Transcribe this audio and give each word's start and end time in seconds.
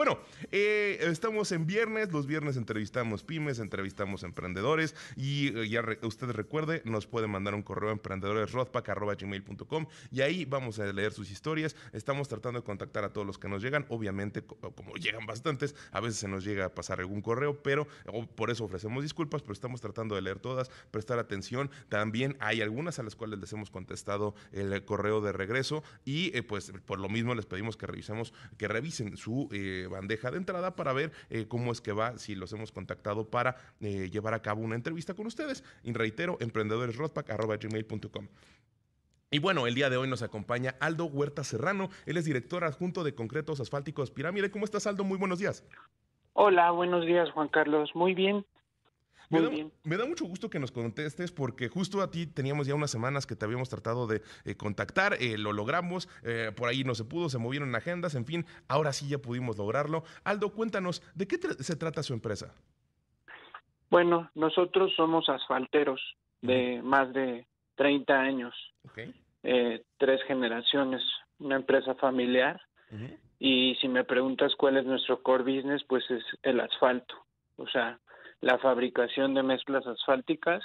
Bueno, 0.00 0.18
eh, 0.50 0.96
estamos 1.02 1.52
en 1.52 1.66
viernes, 1.66 2.10
los 2.10 2.26
viernes 2.26 2.56
entrevistamos 2.56 3.22
pymes, 3.22 3.58
entrevistamos 3.58 4.22
emprendedores 4.22 4.94
y 5.14 5.48
eh, 5.48 5.68
ya 5.68 5.84
usted 6.00 6.30
recuerde, 6.30 6.80
nos 6.86 7.06
puede 7.06 7.26
mandar 7.26 7.54
un 7.54 7.60
correo 7.60 7.90
a 7.90 7.92
emprendedoresrodpack.gmail.com 7.92 9.86
y 10.10 10.22
ahí 10.22 10.46
vamos 10.46 10.78
a 10.78 10.90
leer 10.90 11.12
sus 11.12 11.30
historias. 11.30 11.76
Estamos 11.92 12.28
tratando 12.28 12.60
de 12.60 12.64
contactar 12.64 13.04
a 13.04 13.12
todos 13.12 13.26
los 13.26 13.36
que 13.36 13.50
nos 13.50 13.62
llegan, 13.62 13.84
obviamente 13.90 14.42
como 14.42 14.94
llegan 14.94 15.26
bastantes, 15.26 15.76
a 15.92 16.00
veces 16.00 16.18
se 16.18 16.28
nos 16.28 16.44
llega 16.46 16.64
a 16.64 16.74
pasar 16.74 17.00
algún 17.00 17.20
correo, 17.20 17.62
pero 17.62 17.86
por 18.36 18.48
eso 18.48 18.64
ofrecemos 18.64 19.02
disculpas, 19.02 19.42
pero 19.42 19.52
estamos 19.52 19.82
tratando 19.82 20.14
de 20.14 20.22
leer 20.22 20.38
todas, 20.38 20.70
prestar 20.90 21.18
atención. 21.18 21.70
También 21.90 22.38
hay 22.40 22.62
algunas 22.62 22.98
a 22.98 23.02
las 23.02 23.16
cuales 23.16 23.38
les 23.38 23.52
hemos 23.52 23.68
contestado 23.68 24.34
el 24.52 24.82
correo 24.86 25.20
de 25.20 25.32
regreso 25.32 25.84
y 26.06 26.34
eh, 26.34 26.42
pues 26.42 26.72
por 26.86 26.98
lo 26.98 27.10
mismo 27.10 27.34
les 27.34 27.44
pedimos 27.44 27.76
que 27.76 27.86
revisemos, 27.86 28.32
que 28.56 28.66
revisen 28.66 29.18
su 29.18 29.50
bandeja 29.90 30.30
de 30.30 30.38
entrada 30.38 30.76
para 30.76 30.92
ver 30.92 31.12
eh, 31.28 31.46
cómo 31.48 31.72
es 31.72 31.80
que 31.80 31.92
va, 31.92 32.16
si 32.18 32.34
los 32.34 32.52
hemos 32.52 32.72
contactado 32.72 33.28
para 33.28 33.56
eh, 33.80 34.08
llevar 34.10 34.34
a 34.34 34.42
cabo 34.42 34.62
una 34.62 34.74
entrevista 34.76 35.14
con 35.14 35.26
ustedes. 35.26 35.64
Y 35.82 35.92
reitero, 35.92 36.38
emprendedoresrodpack.gmail.com. 36.40 38.28
Y 39.32 39.38
bueno, 39.38 39.66
el 39.66 39.74
día 39.74 39.90
de 39.90 39.96
hoy 39.96 40.08
nos 40.08 40.22
acompaña 40.22 40.74
Aldo 40.80 41.04
Huerta 41.04 41.44
Serrano. 41.44 41.88
Él 42.06 42.16
es 42.16 42.24
director 42.24 42.64
adjunto 42.64 43.04
de 43.04 43.14
Concretos 43.14 43.60
Asfálticos 43.60 44.10
Pirámide. 44.10 44.50
¿Cómo 44.50 44.64
estás, 44.64 44.88
Aldo? 44.88 45.04
Muy 45.04 45.18
buenos 45.18 45.38
días. 45.38 45.64
Hola, 46.32 46.70
buenos 46.72 47.06
días, 47.06 47.30
Juan 47.30 47.48
Carlos. 47.48 47.90
Muy 47.94 48.14
bien. 48.14 48.44
Me 49.30 49.96
da, 49.96 50.06
mucho 50.06 50.24
gusto 50.24 50.50
que 50.50 50.58
nos 50.58 50.72
contestes 50.72 51.30
porque 51.30 51.68
justo 51.68 52.02
a 52.02 52.10
ti 52.10 52.26
teníamos 52.26 52.66
ya 52.66 52.74
unas 52.74 52.90
semanas 52.90 53.26
que 53.26 53.36
te 53.36 53.44
habíamos 53.44 53.68
tratado 53.68 54.08
de 54.08 54.22
eh, 54.44 54.56
contactar, 54.56 55.14
eh, 55.20 55.38
lo 55.38 55.52
logramos, 55.52 56.08
eh, 56.24 56.50
por 56.56 56.68
ahí 56.68 56.82
no 56.82 56.96
se 56.96 57.04
pudo, 57.04 57.28
se 57.28 57.38
movieron 57.38 57.72
agendas, 57.76 58.16
en 58.16 58.26
fin, 58.26 58.44
ahora 58.66 58.92
sí 58.92 59.08
ya 59.08 59.18
pudimos 59.18 59.56
lograrlo. 59.56 60.02
Aldo, 60.24 60.50
cuéntanos, 60.50 61.00
¿de 61.14 61.28
qué 61.28 61.36
se 61.38 61.76
trata 61.76 62.02
su 62.02 62.12
empresa? 62.12 62.52
Bueno, 63.88 64.30
nosotros 64.34 64.92
somos 64.96 65.28
asfalteros 65.28 66.00
de 66.42 66.80
más 66.82 67.12
de 67.12 67.46
30 67.76 68.20
años, 68.20 68.54
tres 69.42 70.20
generaciones, 70.26 71.02
una 71.38 71.56
empresa 71.56 71.94
familiar. 71.94 72.60
Y 73.38 73.76
si 73.80 73.88
me 73.88 74.04
preguntas 74.04 74.52
cuál 74.56 74.76
es 74.76 74.84
nuestro 74.84 75.22
core 75.22 75.44
business, 75.44 75.84
pues 75.84 76.04
es 76.10 76.22
el 76.42 76.58
asfalto. 76.60 77.14
O 77.56 77.66
sea, 77.68 77.98
la 78.40 78.58
fabricación 78.58 79.34
de 79.34 79.42
mezclas 79.42 79.86
asfálticas, 79.86 80.62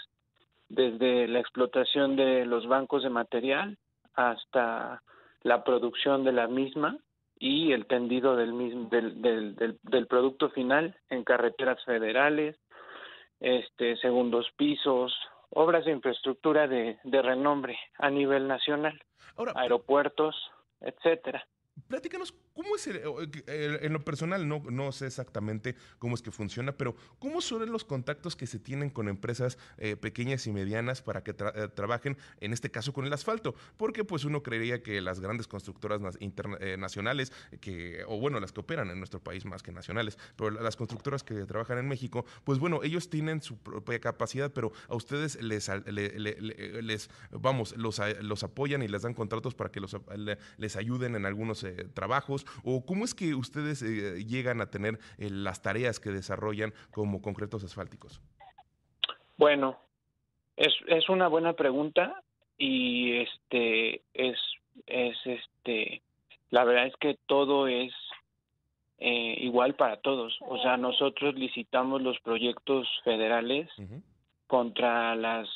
desde 0.70 1.28
la 1.28 1.40
explotación 1.40 2.16
de 2.16 2.46
los 2.46 2.68
bancos 2.68 3.04
de 3.04 3.10
material 3.10 3.78
hasta 4.14 5.04
la 5.44 5.64
producción 5.64 6.24
de 6.24 6.32
la 6.32 6.48
misma 6.48 6.98
y 7.38 7.74
el 7.74 7.86
tendido 7.86 8.36
del, 8.36 8.54
mismo, 8.54 8.90
del, 8.90 9.22
del, 9.22 9.78
del, 9.84 10.08
producto 10.08 10.50
final 10.50 10.98
en 11.10 11.24
carreteras 11.24 11.84
federales, 11.84 12.58
este, 13.40 13.98
segundos 13.98 14.50
pisos, 14.58 15.14
obras 15.50 15.86
de 15.86 15.92
infraestructura 15.92 16.68
de, 16.68 16.98
de 17.04 17.22
renombre 17.22 17.78
a 18.00 18.10
nivel 18.10 18.48
nacional, 18.48 19.00
aeropuertos, 19.56 20.36
etcétera. 20.80 21.46
Platícanos, 21.88 22.34
¿cómo 22.54 22.78
es 22.78 22.88
el, 22.88 23.02
en 23.48 23.94
lo 23.94 24.04
personal? 24.04 24.48
No, 24.48 24.64
no 24.72 24.92
sé 24.94 25.08
exactamente 25.08 25.76
cómo 26.00 26.16
es 26.16 26.22
que 26.22 26.32
funciona, 26.32 26.72
pero 26.72 26.96
¿cómo 27.20 27.42
son 27.42 27.70
los 27.70 27.84
contactos 27.84 28.36
que 28.36 28.48
se 28.48 28.60
tienen 28.60 28.90
con 28.90 29.10
empresas 29.10 29.58
eh, 29.78 29.98
pequeñas 29.98 30.48
y 30.48 30.54
medianas 30.54 31.02
para 31.02 31.22
que 31.22 31.32
eh, 31.32 31.68
trabajen, 31.76 32.18
en 32.40 32.54
este 32.54 32.72
caso, 32.72 32.94
con 32.94 33.06
el 33.06 33.14
asfalto? 33.14 33.56
Porque 33.76 34.06
pues 34.06 34.24
uno 34.24 34.42
creería 34.42 34.82
que 34.82 35.02
las 35.02 35.20
grandes 35.20 35.48
constructoras 35.48 36.02
internacionales, 36.22 37.34
eh, 37.52 37.58
que, 37.60 38.04
o 38.08 38.20
bueno, 38.20 38.40
las 38.40 38.54
que 38.54 38.62
operan 38.62 38.90
en 38.90 38.98
nuestro 38.98 39.20
país 39.20 39.44
más 39.46 39.62
que 39.62 39.74
nacionales, 39.74 40.18
pero 40.38 40.52
las 40.52 40.78
constructoras 40.78 41.24
que 41.24 41.46
trabajan 41.46 41.78
en 41.78 41.90
México, 41.90 42.26
pues 42.46 42.58
bueno, 42.58 42.84
ellos 42.84 43.10
tienen 43.10 43.42
su 43.42 43.58
propia 43.58 44.00
capacidad, 44.00 44.52
pero 44.54 44.72
a 44.88 44.96
ustedes 44.96 45.38
les, 45.42 45.70
vamos, 47.32 47.76
los, 47.78 48.02
los 48.22 48.44
apoyan 48.44 48.82
y 48.82 48.88
les 48.88 49.02
dan 49.02 49.14
contratos 49.14 49.54
para 49.54 49.72
que 49.72 49.82
los, 49.82 49.98
les 50.58 50.76
ayuden 50.78 51.16
en 51.16 51.26
algunos 51.26 51.65
eh, 51.66 51.88
trabajos? 51.94 52.46
¿O 52.64 52.86
cómo 52.86 53.06
es 53.06 53.14
que 53.14 53.36
ustedes 53.36 53.82
eh, 53.82 54.24
llegan 54.26 54.62
a 54.62 54.70
tener 54.70 55.00
eh, 55.18 55.30
las 55.30 55.62
tareas 55.62 56.00
que 56.00 56.12
desarrollan 56.12 56.74
como 56.92 57.22
concretos 57.22 57.64
asfálticos? 57.64 58.22
Bueno, 59.38 59.78
es, 60.56 60.74
es 60.88 61.10
una 61.10 61.28
buena 61.28 61.54
pregunta 61.54 62.24
y 62.58 63.18
este 63.18 64.02
es, 64.14 64.38
es 64.86 65.18
este 65.26 66.02
la 66.52 66.64
verdad 66.64 66.88
es 66.88 66.96
que 66.98 67.18
todo 67.26 67.68
es 67.68 67.92
igual 68.98 69.76
para 69.76 69.98
todos. 69.98 70.38
O 70.42 70.58
sea, 70.60 70.78
nosotros 70.78 71.36
licitamos 71.36 72.02
los 72.02 72.18
proyectos 72.22 72.88
federales 73.04 73.70
contra 74.48 75.16
las 75.16 75.50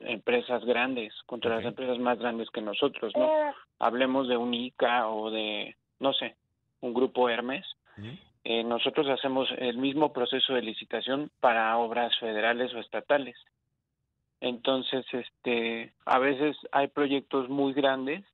empresas 0.00 0.64
grandes, 0.64 1.12
contra 1.26 1.56
las 1.56 1.64
empresas 1.64 1.98
más 1.98 2.18
grandes 2.18 2.50
que 2.50 2.60
nosotros, 2.60 3.12
¿no? 3.16 3.30
Hablemos 3.78 4.28
de 4.28 4.36
un 4.36 4.54
ICA 4.54 5.08
o 5.08 5.30
de, 5.30 5.76
no 6.00 6.12
sé, 6.12 6.36
un 6.80 6.94
grupo 6.94 7.28
Hermes. 7.28 7.66
Eh, 8.44 8.62
nosotros 8.62 9.08
hacemos 9.08 9.48
el 9.58 9.78
mismo 9.78 10.12
proceso 10.12 10.54
de 10.54 10.62
licitación 10.62 11.30
para 11.40 11.76
obras 11.78 12.16
federales 12.18 12.72
o 12.74 12.78
estatales. 12.78 13.36
Entonces, 14.40 15.04
este, 15.12 15.92
a 16.04 16.18
veces 16.18 16.56
hay 16.70 16.88
proyectos 16.88 17.48
muy 17.48 17.72
grandes 17.72 18.24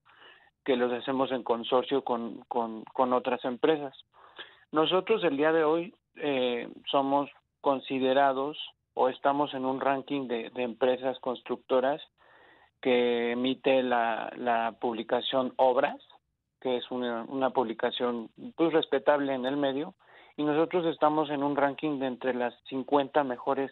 que 0.64 0.76
los 0.76 0.92
hacemos 0.92 1.30
en 1.32 1.42
consorcio 1.42 2.02
con, 2.02 2.40
con, 2.48 2.84
con 2.84 3.12
otras 3.12 3.44
empresas. 3.44 3.96
Nosotros 4.70 5.22
el 5.24 5.36
día 5.36 5.52
de 5.52 5.64
hoy 5.64 5.94
eh, 6.16 6.68
somos 6.90 7.30
considerados 7.60 8.58
o 8.94 9.08
estamos 9.08 9.54
en 9.54 9.64
un 9.64 9.80
ranking 9.80 10.28
de, 10.28 10.50
empresas 10.56 11.18
constructoras 11.20 12.00
que 12.80 13.32
emite 13.32 13.82
la, 13.82 14.32
la 14.36 14.76
publicación 14.80 15.52
Obras, 15.56 16.00
que 16.60 16.76
es 16.76 16.90
una, 16.90 17.24
una 17.24 17.50
publicación 17.50 18.30
pues 18.56 18.72
respetable 18.72 19.34
en 19.34 19.46
el 19.46 19.56
medio, 19.56 19.94
y 20.36 20.44
nosotros 20.44 20.86
estamos 20.86 21.30
en 21.30 21.42
un 21.42 21.56
ranking 21.56 21.98
de 21.98 22.06
entre 22.06 22.34
las 22.34 22.54
50 22.68 23.22
mejores 23.24 23.70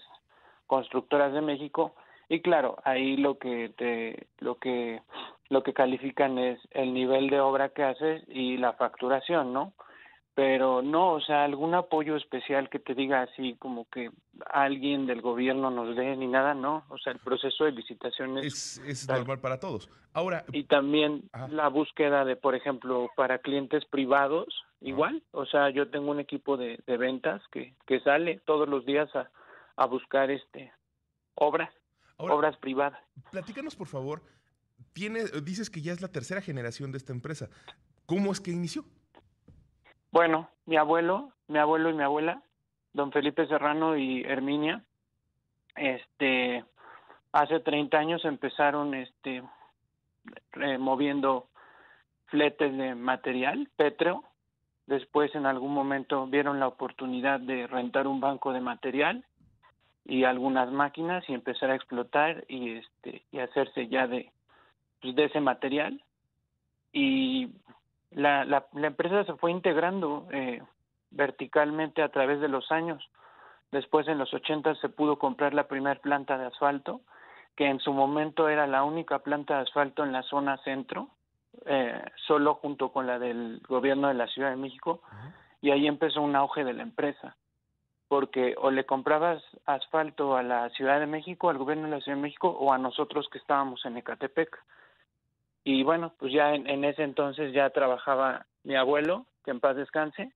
constructoras 0.67 1.33
de 1.33 1.41
México 1.41 1.95
y 2.29 2.41
claro, 2.43 2.77
ahí 2.85 3.17
lo 3.17 3.39
que 3.39 3.71
te, 3.77 4.29
lo 4.39 4.55
que 4.57 5.03
lo 5.49 5.65
que 5.65 5.75
califican 5.75 6.39
es 6.39 6.61
el 6.71 6.95
nivel 6.95 7.29
de 7.29 7.41
obra 7.41 7.71
que 7.71 7.83
haces 7.83 8.23
y 8.29 8.57
la 8.57 8.75
facturación, 8.75 9.53
¿no? 9.53 9.73
Pero 10.41 10.81
no, 10.81 11.13
o 11.13 11.21
sea, 11.21 11.45
algún 11.45 11.75
apoyo 11.75 12.17
especial 12.17 12.71
que 12.71 12.79
te 12.79 12.95
diga 12.95 13.21
así 13.21 13.57
como 13.59 13.87
que 13.91 14.11
alguien 14.47 15.05
del 15.05 15.21
gobierno 15.21 15.71
nos 15.71 15.95
dé 15.95 16.17
ni 16.17 16.29
nada, 16.29 16.55
no, 16.55 16.83
o 16.89 16.97
sea, 16.97 17.13
el 17.13 17.19
proceso 17.19 17.65
de 17.65 17.73
licitación 17.73 18.39
es, 18.39 18.79
es, 18.87 19.07
normal 19.07 19.39
para 19.41 19.61
todos. 19.61 19.91
Ahora 20.15 20.47
y 20.51 20.65
también 20.65 21.29
la 21.51 21.69
búsqueda 21.69 22.25
de, 22.25 22.37
por 22.37 22.55
ejemplo, 22.55 23.11
para 23.17 23.41
clientes 23.41 23.85
privados, 23.85 24.47
igual, 24.81 25.23
o 25.33 25.45
sea, 25.45 25.69
yo 25.69 25.91
tengo 25.91 26.11
un 26.11 26.21
equipo 26.21 26.57
de, 26.57 26.81
de 26.87 26.97
ventas 26.97 27.43
que, 27.53 27.75
que 27.87 28.01
sale 28.01 28.41
todos 28.47 28.67
los 28.67 28.87
días 28.87 29.15
a, 29.15 29.29
a 29.77 29.85
buscar 29.85 30.31
este 30.31 30.73
obras, 31.35 31.71
obras 32.17 32.57
privadas. 32.57 32.99
Platícanos, 33.31 33.77
por 33.77 33.89
favor, 33.89 34.23
tiene, 34.95 35.25
dices 35.43 35.69
que 35.69 35.83
ya 35.83 35.93
es 35.93 36.01
la 36.01 36.09
tercera 36.09 36.41
generación 36.41 36.93
de 36.93 36.97
esta 36.97 37.13
empresa. 37.13 37.51
¿Cómo 38.07 38.33
es 38.33 38.41
que 38.41 38.53
inició? 38.53 38.87
Bueno, 40.13 40.49
mi 40.67 40.77
abuelo, 40.77 41.33
mi 41.49 41.59
abuelo 41.59 41.91
y 41.91 41.95
mi 41.95 42.03
abuela, 42.03 42.43
don 42.93 43.13
Felipe 43.13 43.47
Serrano 43.47 43.97
y 43.97 44.23
Herminia, 44.23 44.83
este, 45.77 46.65
hace 47.33 47.61
30 47.61 47.97
años 47.97 48.25
empezaron, 48.25 48.95
este, 48.95 49.43
moviendo 50.79 51.47
fletes 52.27 52.77
de 52.77 52.95
material, 52.95 53.69
pétreo. 53.77 54.25
Después, 54.87 55.33
en 55.35 55.47
algún 55.47 55.73
momento, 55.73 56.27
vieron 56.27 56.59
la 56.59 56.67
oportunidad 56.67 57.39
de 57.39 57.67
rentar 57.69 58.07
un 58.09 58.21
banco 58.21 58.53
de 58.53 58.61
material 58.61 59.25
y 60.05 60.25
algunas 60.25 60.71
máquinas 60.73 61.23
y 61.29 61.35
empezar 61.35 61.71
a 61.71 61.77
explotar 61.77 62.45
y 62.49 62.79
este 62.79 63.23
y 63.31 63.39
hacerse 63.39 63.87
ya 63.87 64.07
de 64.07 64.33
pues, 65.01 65.15
de 65.15 65.27
ese 65.27 65.41
material 65.41 66.03
y 66.93 67.51
la, 68.13 68.45
la, 68.45 68.67
la 68.73 68.87
empresa 68.87 69.25
se 69.25 69.35
fue 69.35 69.51
integrando 69.51 70.27
eh, 70.33 70.63
verticalmente 71.11 72.03
a 72.03 72.09
través 72.09 72.41
de 72.41 72.49
los 72.49 72.71
años. 72.71 73.09
Después, 73.73 74.09
en 74.09 74.19
los 74.19 74.33
80 74.35 74.75
se 74.77 74.89
pudo 74.89 75.19
comprar 75.19 75.55
la 75.55 75.69
primera 75.69 76.01
planta 76.01 76.37
de 76.39 76.47
asfalto, 76.47 77.03
que 77.57 77.67
en 77.67 77.79
su 77.79 77.93
momento 77.93 78.49
era 78.49 78.67
la 78.67 78.83
única 78.83 79.21
planta 79.21 79.57
de 79.57 79.63
asfalto 79.63 80.05
en 80.05 80.13
la 80.13 80.23
zona 80.23 80.57
centro, 80.59 81.09
eh, 81.67 82.03
solo 82.27 82.55
junto 82.55 82.93
con 82.93 83.07
la 83.07 83.19
del 83.19 83.61
gobierno 83.69 84.09
de 84.09 84.15
la 84.15 84.27
Ciudad 84.29 84.51
de 84.51 84.57
México, 84.57 85.03
y 85.61 85.71
ahí 85.71 85.87
empezó 85.87 86.23
un 86.23 86.37
auge 86.37 86.65
de 86.65 86.73
la 86.73 86.83
empresa, 86.83 87.37
porque 88.09 88.55
o 88.59 88.71
le 88.71 88.87
comprabas 88.87 89.43
asfalto 89.67 90.37
a 90.37 90.43
la 90.43 90.69
Ciudad 90.71 90.99
de 90.99 91.07
México, 91.07 91.49
al 91.49 91.59
gobierno 91.59 91.85
de 91.85 91.97
la 91.97 92.01
Ciudad 92.01 92.17
de 92.17 92.23
México, 92.23 92.49
o 92.49 92.73
a 92.73 92.79
nosotros 92.79 93.29
que 93.31 93.39
estábamos 93.39 93.85
en 93.85 93.97
Ecatepec. 93.97 94.59
Y 95.65 95.83
bueno, 95.83 96.15
pues 96.19 96.33
ya 96.33 96.55
en, 96.55 96.85
ese 96.85 97.03
entonces 97.03 97.53
ya 97.53 97.71
trabajaba 97.71 98.47
mi 98.65 98.77
abuelo, 98.77 99.27
que 99.45 99.51
en 99.51 99.61
paz 99.61 99.77
descanse, 99.77 100.33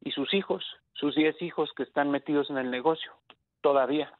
y 0.00 0.10
sus 0.12 0.32
hijos, 0.34 0.64
sus 0.92 1.14
10 1.14 1.40
hijos 1.42 1.70
que 1.76 1.82
están 1.82 2.10
metidos 2.10 2.50
en 2.50 2.58
el 2.58 2.70
negocio 2.70 3.12
todavía. 3.60 4.12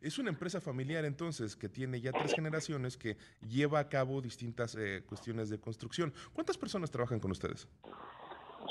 Es 0.00 0.18
una 0.18 0.30
empresa 0.30 0.60
familiar 0.60 1.04
entonces 1.04 1.56
que 1.56 1.68
tiene 1.68 2.00
ya 2.00 2.12
tres 2.12 2.34
generaciones 2.34 2.96
que 2.96 3.16
lleva 3.40 3.80
a 3.80 3.88
cabo 3.88 4.20
distintas 4.20 4.76
eh, 4.76 5.02
cuestiones 5.04 5.50
de 5.50 5.60
construcción. 5.60 6.12
¿Cuántas 6.32 6.56
personas 6.56 6.90
trabajan 6.90 7.18
con 7.18 7.32
ustedes? 7.32 7.68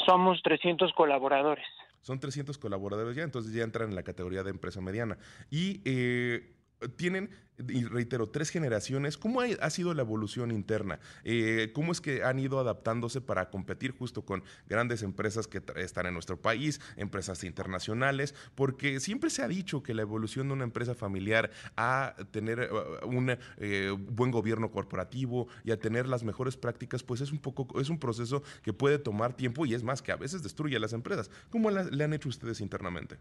Somos 0.05 0.41
300 0.43 0.93
colaboradores. 0.93 1.65
Son 2.01 2.19
300 2.19 2.57
colaboradores 2.57 3.15
ya, 3.17 3.23
entonces 3.23 3.51
ya 3.51 3.63
entran 3.63 3.89
en 3.89 3.95
la 3.95 4.03
categoría 4.03 4.43
de 4.43 4.51
empresa 4.51 4.79
mediana. 4.79 5.17
Y 5.49 5.81
eh, 5.83 6.56
tienen, 6.95 7.29
y 7.57 7.85
reitero, 7.85 8.29
tres 8.29 8.49
generaciones. 8.49 9.17
¿Cómo 9.17 9.41
ha, 9.41 9.69
sido 9.69 9.93
la 9.93 10.03
evolución 10.03 10.51
interna? 10.51 10.99
Eh, 11.23 11.71
¿Cómo 11.73 11.91
es 11.91 12.01
que 12.01 12.23
han 12.23 12.39
ido 12.39 12.59
adaptándose 12.59 13.19
para 13.19 13.49
competir 13.49 13.91
justo 13.91 14.23
con 14.23 14.43
grandes 14.67 15.01
empresas 15.01 15.47
que 15.47 15.61
están 15.75 16.05
en 16.05 16.13
nuestro 16.13 16.39
país, 16.39 16.79
empresas 16.95 17.43
internacionales? 17.43 18.35
Porque 18.53 18.99
siempre 18.99 19.29
se 19.29 19.41
ha 19.41 19.47
dicho 19.47 19.81
que 19.81 19.93
la 19.93 20.03
evolución 20.03 20.47
de 20.47 20.53
una 20.53 20.63
empresa 20.65 20.93
familiar 20.93 21.49
a 21.75 22.15
tener 22.31 22.69
uh, 22.71 23.07
un 23.07 23.35
eh, 23.57 23.95
buen 23.97 24.31
gobierno 24.31 24.69
corporativo 24.69 25.47
y 25.63 25.71
a 25.71 25.79
tener 25.79 26.07
las 26.07 26.23
mejores 26.23 26.57
prácticas, 26.57 27.03
pues 27.03 27.21
es 27.21 27.31
un 27.31 27.39
poco, 27.39 27.79
es 27.79 27.89
un 27.89 27.99
proceso 27.99 28.43
que 28.61 28.73
puede 28.73 28.99
tomar 28.99 29.33
tiempo 29.33 29.65
y 29.65 29.73
es 29.73 29.83
más 29.83 30.01
que 30.01 30.11
a 30.11 30.15
veces 30.15 30.43
destruye 30.43 30.75
a 30.75 30.79
las 30.79 30.93
empresas. 30.93 31.31
¿Cómo 31.49 31.71
le 31.71 32.03
han 32.03 32.13
hecho 32.13 32.29
ustedes 32.29 32.61
internamente? 32.61 33.17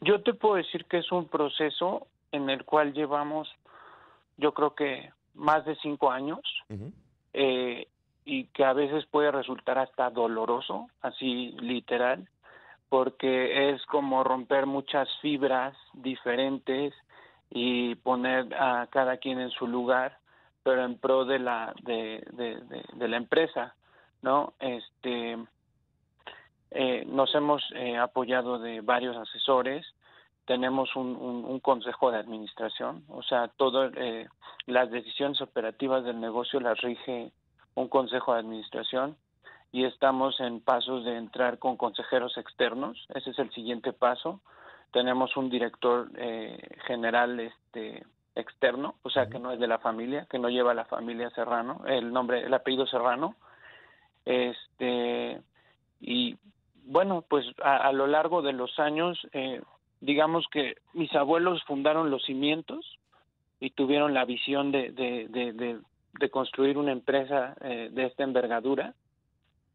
Yo 0.00 0.22
te 0.22 0.34
puedo 0.34 0.56
decir 0.56 0.84
que 0.84 0.98
es 0.98 1.10
un 1.10 1.28
proceso 1.28 2.06
en 2.32 2.50
el 2.50 2.64
cual 2.64 2.92
llevamos, 2.92 3.48
yo 4.36 4.52
creo 4.52 4.74
que 4.74 5.10
más 5.34 5.64
de 5.64 5.76
cinco 5.76 6.10
años, 6.10 6.40
eh, 7.32 7.88
y 8.24 8.44
que 8.46 8.64
a 8.64 8.72
veces 8.72 9.06
puede 9.06 9.30
resultar 9.30 9.78
hasta 9.78 10.10
doloroso, 10.10 10.88
así 11.00 11.52
literal, 11.60 12.28
porque 12.88 13.70
es 13.70 13.84
como 13.86 14.24
romper 14.24 14.66
muchas 14.66 15.08
fibras 15.20 15.76
diferentes 15.92 16.94
y 17.50 17.94
poner 17.96 18.52
a 18.54 18.86
cada 18.90 19.18
quien 19.18 19.40
en 19.40 19.50
su 19.50 19.66
lugar, 19.66 20.18
pero 20.62 20.84
en 20.84 20.98
pro 20.98 21.24
de 21.24 21.38
la 21.38 21.72
de, 21.82 22.24
de, 22.32 23.08
la 23.08 23.16
empresa, 23.16 23.74
¿no? 24.22 24.54
Este 24.58 25.38
eh, 26.72 27.04
nos 27.06 27.34
hemos 27.34 27.62
eh, 27.74 27.96
apoyado 27.96 28.58
de 28.58 28.80
varios 28.80 29.16
asesores 29.16 29.86
tenemos 30.46 30.94
un, 30.94 31.16
un, 31.16 31.60
consejo 31.60 32.10
de 32.10 32.18
administración, 32.18 33.04
o 33.08 33.22
sea, 33.22 33.48
todas 33.48 33.92
eh, 33.96 34.28
las 34.66 34.90
decisiones 34.90 35.40
operativas 35.40 36.04
del 36.04 36.20
negocio 36.20 36.60
las 36.60 36.80
rige 36.80 37.32
un 37.74 37.88
consejo 37.88 38.32
de 38.32 38.40
administración 38.40 39.16
y 39.72 39.84
estamos 39.84 40.38
en 40.40 40.60
pasos 40.60 41.04
de 41.04 41.16
entrar 41.16 41.58
con 41.58 41.76
consejeros 41.76 42.38
externos, 42.38 43.06
ese 43.14 43.30
es 43.30 43.38
el 43.38 43.50
siguiente 43.50 43.92
paso. 43.92 44.40
Tenemos 44.92 45.36
un 45.36 45.50
director 45.50 46.08
eh, 46.16 46.56
general 46.86 47.40
este 47.40 48.06
externo, 48.36 48.94
o 49.02 49.10
sea, 49.10 49.28
que 49.28 49.40
no 49.40 49.50
es 49.50 49.58
de 49.58 49.66
la 49.66 49.78
familia, 49.78 50.26
que 50.30 50.38
no 50.38 50.48
lleva 50.48 50.74
la 50.74 50.84
familia 50.84 51.28
Serrano, 51.30 51.82
el 51.86 52.12
nombre, 52.12 52.44
el 52.44 52.54
apellido 52.54 52.86
Serrano. 52.86 53.34
Este 54.24 55.42
y 56.00 56.38
bueno, 56.84 57.24
pues 57.28 57.44
a, 57.62 57.88
a 57.88 57.92
lo 57.92 58.06
largo 58.06 58.42
de 58.42 58.52
los 58.52 58.78
años 58.78 59.18
eh, 59.32 59.60
digamos 60.00 60.46
que 60.50 60.76
mis 60.92 61.12
abuelos 61.14 61.62
fundaron 61.64 62.10
los 62.10 62.24
cimientos 62.24 62.98
y 63.60 63.70
tuvieron 63.70 64.14
la 64.14 64.24
visión 64.24 64.72
de, 64.72 64.92
de, 64.92 66.30
construir 66.30 66.76
una 66.76 66.92
empresa 66.92 67.56
eh, 67.60 67.88
de 67.92 68.06
esta 68.06 68.24
envergadura. 68.24 68.94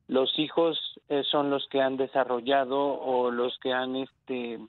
Los 0.07 0.37
hijos 0.37 0.99
eh, 1.07 1.23
son 1.23 1.49
los 1.49 1.67
que 1.69 1.81
han 1.81 1.97
desarrollado 1.97 2.79
o 2.79 3.31
los 3.31 3.57
que 3.59 3.71
han 3.71 3.95
este, 3.95 4.59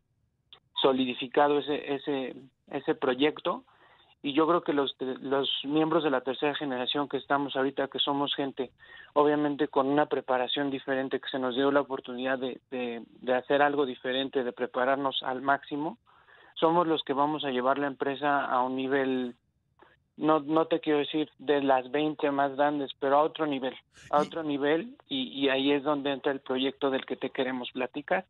solidificado 0.80 1.58
ese, 1.58 1.94
ese, 1.94 2.36
ese 2.70 2.94
proyecto 2.94 3.64
y 4.22 4.32
yo 4.34 4.46
creo 4.46 4.62
que 4.62 4.72
los, 4.72 4.96
los 5.20 5.50
miembros 5.64 6.04
de 6.04 6.10
la 6.10 6.20
tercera 6.20 6.54
generación 6.54 7.08
que 7.08 7.16
estamos 7.16 7.56
ahorita, 7.56 7.88
que 7.88 7.98
somos 7.98 8.34
gente 8.34 8.70
obviamente 9.14 9.66
con 9.66 9.88
una 9.88 10.06
preparación 10.06 10.70
diferente, 10.70 11.20
que 11.20 11.28
se 11.28 11.40
nos 11.40 11.56
dio 11.56 11.72
la 11.72 11.80
oportunidad 11.80 12.38
de, 12.38 12.60
de, 12.70 13.34
hacer 13.34 13.62
algo 13.62 13.84
diferente, 13.84 14.44
de 14.44 14.52
prepararnos 14.52 15.22
al 15.24 15.42
máximo, 15.42 15.98
somos 16.54 16.86
los 16.86 17.02
que 17.02 17.12
vamos 17.12 17.44
a 17.44 17.50
llevar 17.50 17.78
la 17.78 17.88
empresa 17.88 18.44
a 18.44 18.62
un 18.62 18.76
nivel 18.76 19.34
no, 20.16 20.40
no 20.40 20.66
te 20.66 20.78
quiero 20.80 20.98
decir 20.98 21.30
de 21.38 21.62
las 21.62 21.90
20 21.90 22.30
más 22.30 22.54
grandes, 22.54 22.92
pero 23.00 23.16
a 23.16 23.22
otro 23.22 23.46
nivel, 23.46 23.74
a 24.10 24.20
otro 24.20 24.42
nivel, 24.42 24.94
y, 25.08 25.28
y 25.28 25.48
ahí 25.48 25.72
es 25.72 25.82
donde 25.82 26.12
entra 26.12 26.30
el 26.30 26.40
proyecto 26.40 26.90
del 26.90 27.06
que 27.06 27.16
te 27.16 27.30
queremos 27.30 27.70
platicar. 27.72 28.26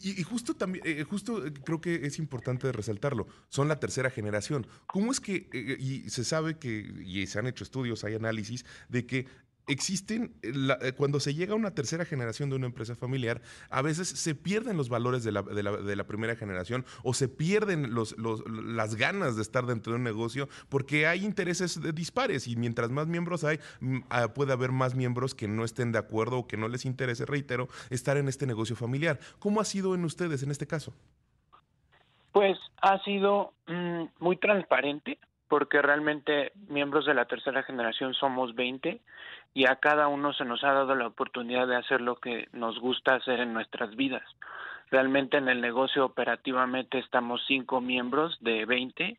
Y, 0.00 0.22
justo 0.22 0.54
también, 0.54 0.84
eh, 0.86 1.04
justo 1.04 1.46
eh, 1.46 1.52
creo 1.52 1.80
que 1.80 2.06
es 2.06 2.18
importante 2.18 2.70
resaltarlo, 2.72 3.26
son 3.48 3.68
la 3.68 3.80
tercera 3.80 4.10
generación. 4.10 4.66
¿Cómo 4.86 5.12
es 5.12 5.20
que, 5.20 5.48
eh, 5.52 5.76
y 5.78 6.08
se 6.10 6.24
sabe 6.24 6.58
que, 6.58 6.70
y 7.04 7.26
se 7.26 7.38
han 7.38 7.46
hecho 7.46 7.64
estudios, 7.64 8.04
hay 8.04 8.14
análisis, 8.14 8.64
de 8.88 9.06
que 9.06 9.26
existen, 9.66 10.34
eh, 10.42 10.52
eh, 10.80 10.92
cuando 10.92 11.20
se 11.20 11.34
llega 11.34 11.52
a 11.52 11.56
una 11.56 11.74
tercera 11.74 12.04
generación 12.04 12.50
de 12.50 12.56
una 12.56 12.66
empresa 12.66 12.94
familiar, 12.94 13.40
a 13.70 13.82
veces 13.82 14.08
se 14.08 14.34
pierden 14.34 14.76
los 14.76 14.88
valores 14.88 15.24
de 15.24 15.32
la, 15.32 15.42
de 15.42 15.62
la, 15.62 15.76
de 15.76 15.96
la 15.96 16.04
primera 16.04 16.36
generación 16.36 16.84
o 17.02 17.14
se 17.14 17.28
pierden 17.28 17.94
los, 17.94 18.16
los, 18.18 18.42
las 18.48 18.96
ganas 18.96 19.36
de 19.36 19.42
estar 19.42 19.66
dentro 19.66 19.92
de 19.92 19.98
un 19.98 20.04
negocio 20.04 20.48
porque 20.68 21.06
hay 21.06 21.24
intereses 21.24 21.80
dispares 21.94 22.48
y 22.48 22.56
mientras 22.56 22.90
más 22.90 23.06
miembros 23.06 23.44
hay, 23.44 23.58
mm, 23.80 24.00
ah, 24.10 24.28
puede 24.34 24.52
haber 24.52 24.72
más 24.72 24.94
miembros 24.94 25.34
que 25.34 25.48
no 25.48 25.64
estén 25.64 25.92
de 25.92 25.98
acuerdo 25.98 26.38
o 26.38 26.46
que 26.46 26.56
no 26.56 26.68
les 26.68 26.84
interese, 26.84 27.26
reitero, 27.26 27.68
estar 27.90 28.16
en 28.16 28.28
este 28.28 28.46
negocio 28.46 28.76
familiar. 28.76 29.18
¿Cómo 29.38 29.60
ha 29.60 29.64
sido 29.64 29.94
en 29.94 30.04
ustedes 30.04 30.42
en 30.42 30.50
este 30.50 30.66
caso? 30.66 30.92
Pues 32.32 32.58
ha 32.80 32.98
sido 33.04 33.52
mm, 33.66 34.04
muy 34.18 34.36
transparente 34.36 35.18
porque 35.48 35.82
realmente 35.82 36.52
miembros 36.68 37.04
de 37.04 37.12
la 37.12 37.26
tercera 37.26 37.62
generación 37.62 38.14
somos 38.14 38.54
20 38.54 39.00
y 39.54 39.66
a 39.66 39.76
cada 39.76 40.08
uno 40.08 40.32
se 40.32 40.44
nos 40.44 40.64
ha 40.64 40.72
dado 40.72 40.94
la 40.94 41.06
oportunidad 41.06 41.66
de 41.66 41.76
hacer 41.76 42.00
lo 42.00 42.16
que 42.16 42.48
nos 42.52 42.78
gusta 42.78 43.14
hacer 43.14 43.40
en 43.40 43.52
nuestras 43.52 43.94
vidas. 43.96 44.24
Realmente 44.90 45.36
en 45.36 45.48
el 45.48 45.60
negocio 45.60 46.04
operativamente 46.04 46.98
estamos 46.98 47.42
cinco 47.46 47.80
miembros 47.80 48.36
de 48.40 48.64
20 48.64 49.18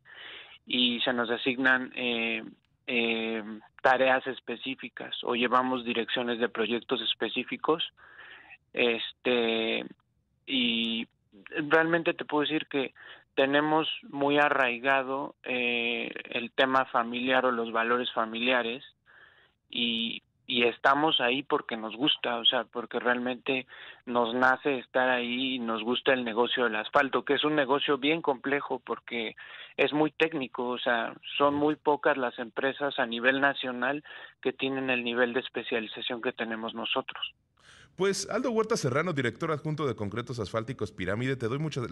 y 0.66 1.00
se 1.00 1.12
nos 1.12 1.30
asignan 1.30 1.92
eh, 1.94 2.44
eh, 2.86 3.42
tareas 3.82 4.26
específicas 4.26 5.16
o 5.22 5.34
llevamos 5.34 5.84
direcciones 5.84 6.38
de 6.38 6.48
proyectos 6.48 7.00
específicos. 7.02 7.92
Este 8.72 9.84
y 10.46 11.06
realmente 11.68 12.14
te 12.14 12.24
puedo 12.24 12.42
decir 12.42 12.66
que 12.66 12.92
tenemos 13.34 13.88
muy 14.08 14.38
arraigado 14.38 15.34
eh, 15.42 16.12
el 16.30 16.50
tema 16.52 16.84
familiar 16.86 17.46
o 17.46 17.52
los 17.52 17.72
valores 17.72 18.12
familiares 18.12 18.84
y, 19.70 20.22
y 20.46 20.64
estamos 20.64 21.20
ahí 21.20 21.42
porque 21.42 21.76
nos 21.76 21.96
gusta, 21.96 22.36
o 22.36 22.44
sea, 22.44 22.64
porque 22.64 22.98
realmente 22.98 23.66
nos 24.06 24.34
nace 24.34 24.78
estar 24.78 25.08
ahí 25.08 25.54
y 25.54 25.58
nos 25.58 25.82
gusta 25.82 26.12
el 26.12 26.24
negocio 26.24 26.64
del 26.64 26.76
asfalto, 26.76 27.24
que 27.24 27.34
es 27.34 27.44
un 27.44 27.56
negocio 27.56 27.98
bien 27.98 28.20
complejo 28.20 28.80
porque 28.84 29.36
es 29.76 29.92
muy 29.92 30.10
técnico, 30.10 30.68
o 30.68 30.78
sea, 30.78 31.14
son 31.38 31.54
muy 31.54 31.76
pocas 31.76 32.16
las 32.16 32.38
empresas 32.38 32.98
a 32.98 33.06
nivel 33.06 33.40
nacional 33.40 34.04
que 34.42 34.52
tienen 34.52 34.90
el 34.90 35.02
nivel 35.02 35.32
de 35.32 35.40
especialización 35.40 36.20
que 36.20 36.32
tenemos 36.32 36.74
nosotros. 36.74 37.34
Pues 37.96 38.28
Aldo 38.28 38.50
Huerta 38.50 38.76
Serrano, 38.76 39.12
director 39.12 39.52
adjunto 39.52 39.86
de 39.86 39.94
Concretos 39.94 40.40
Asfálticos 40.40 40.90
Pirámide, 40.90 41.36
te 41.36 41.46
doy 41.46 41.60
muchas 41.60 41.86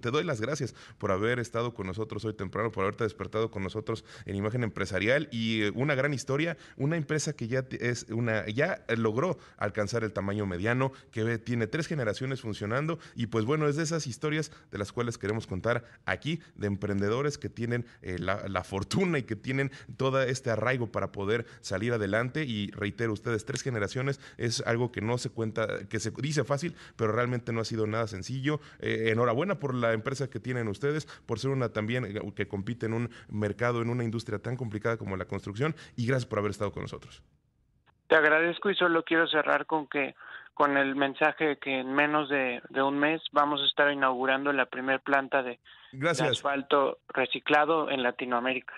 te 0.00 0.10
doy 0.10 0.22
las 0.22 0.42
gracias 0.42 0.74
por 0.98 1.10
haber 1.10 1.38
estado 1.38 1.72
con 1.72 1.86
nosotros 1.86 2.26
hoy 2.26 2.34
temprano, 2.34 2.70
por 2.70 2.84
haberte 2.84 3.04
despertado 3.04 3.50
con 3.50 3.62
nosotros 3.62 4.04
en 4.26 4.36
Imagen 4.36 4.64
Empresarial 4.64 5.30
y 5.32 5.62
eh, 5.62 5.72
una 5.74 5.94
gran 5.94 6.12
historia, 6.12 6.58
una 6.76 6.98
empresa 6.98 7.32
que 7.32 7.48
ya 7.48 7.64
es 7.80 8.04
una 8.10 8.46
ya 8.50 8.84
logró 8.98 9.38
alcanzar 9.56 10.04
el 10.04 10.12
tamaño 10.12 10.44
mediano, 10.44 10.92
que 11.10 11.38
tiene 11.38 11.66
tres 11.66 11.86
generaciones 11.86 12.42
funcionando 12.42 12.98
y 13.14 13.28
pues 13.28 13.46
bueno, 13.46 13.66
es 13.66 13.76
de 13.76 13.82
esas 13.84 14.06
historias 14.06 14.52
de 14.70 14.76
las 14.76 14.92
cuales 14.92 15.16
queremos 15.16 15.46
contar 15.46 15.84
aquí 16.04 16.40
de 16.56 16.66
emprendedores 16.66 17.38
que 17.38 17.48
tienen 17.48 17.86
eh, 18.02 18.18
la, 18.18 18.46
la 18.46 18.62
fortuna 18.62 19.18
y 19.18 19.22
que 19.22 19.36
tienen 19.36 19.72
todo 19.96 20.20
este 20.20 20.50
arraigo 20.50 20.92
para 20.92 21.12
poder 21.12 21.46
salir 21.62 21.94
adelante 21.94 22.44
y 22.44 22.70
reitero, 22.72 23.14
ustedes 23.14 23.46
tres 23.46 23.62
generaciones 23.62 24.20
es 24.36 24.62
algo 24.66 24.92
que 24.92 25.00
no 25.00 25.15
se 25.18 25.30
cuenta 25.30 25.86
que 25.88 26.00
se 26.00 26.10
dice 26.10 26.44
fácil, 26.44 26.74
pero 26.96 27.12
realmente 27.12 27.52
no 27.52 27.60
ha 27.60 27.64
sido 27.64 27.86
nada 27.86 28.06
sencillo. 28.06 28.60
Eh, 28.80 29.10
enhorabuena 29.12 29.58
por 29.58 29.74
la 29.74 29.92
empresa 29.92 30.28
que 30.28 30.40
tienen 30.40 30.68
ustedes, 30.68 31.06
por 31.26 31.38
ser 31.38 31.50
una 31.50 31.70
también 31.70 32.04
eh, 32.04 32.20
que 32.34 32.48
compite 32.48 32.86
en 32.86 32.94
un 32.94 33.10
mercado, 33.28 33.82
en 33.82 33.90
una 33.90 34.04
industria 34.04 34.38
tan 34.38 34.56
complicada 34.56 34.96
como 34.96 35.16
la 35.16 35.26
construcción, 35.26 35.74
y 35.96 36.06
gracias 36.06 36.26
por 36.26 36.38
haber 36.38 36.50
estado 36.50 36.72
con 36.72 36.82
nosotros. 36.82 37.22
Te 38.08 38.14
agradezco 38.14 38.70
y 38.70 38.76
solo 38.76 39.02
quiero 39.02 39.26
cerrar 39.26 39.66
con 39.66 39.88
que 39.88 40.14
con 40.54 40.78
el 40.78 40.96
mensaje 40.96 41.58
que 41.58 41.80
en 41.80 41.92
menos 41.92 42.30
de, 42.30 42.62
un 42.82 42.98
mes 42.98 43.20
vamos 43.30 43.60
a 43.60 43.66
estar 43.66 43.92
inaugurando 43.92 44.54
la 44.54 44.64
primer 44.64 45.00
planta 45.00 45.42
de, 45.42 45.58
de 45.92 46.08
asfalto 46.08 46.98
reciclado 47.08 47.90
en 47.90 48.02
Latinoamérica. 48.02 48.72